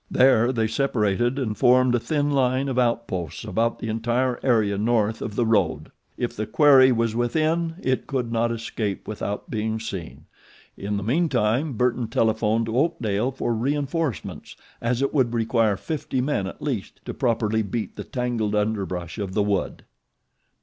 There 0.09 0.51
they 0.51 0.65
separated 0.67 1.37
and 1.37 1.55
formed 1.55 1.93
a 1.93 1.99
thin 1.99 2.31
line 2.31 2.67
of 2.69 2.79
outposts 2.79 3.43
about 3.43 3.77
the 3.77 3.89
entire 3.89 4.39
area 4.41 4.75
north 4.75 5.21
of 5.21 5.35
the 5.35 5.45
road. 5.45 5.91
If 6.17 6.35
the 6.35 6.47
quarry 6.47 6.91
was 6.91 7.15
within 7.15 7.75
it 7.83 8.07
could 8.07 8.31
not 8.31 8.51
escape 8.51 9.07
without 9.07 9.51
being 9.51 9.79
seen. 9.79 10.25
In 10.75 10.97
the 10.97 11.03
mean 11.03 11.29
time 11.29 11.73
Burton 11.73 12.07
telephoned 12.07 12.65
to 12.65 12.79
Oakdale 12.79 13.29
for 13.31 13.53
reinforcements, 13.53 14.55
as 14.81 15.03
it 15.03 15.13
would 15.13 15.35
require 15.35 15.77
fifty 15.77 16.19
men 16.19 16.47
at 16.47 16.63
least 16.63 17.01
to 17.05 17.13
properly 17.13 17.61
beat 17.61 17.95
the 17.95 18.03
tangled 18.03 18.55
underbrush 18.55 19.19
of 19.19 19.35
the 19.35 19.43
wood. 19.43 19.83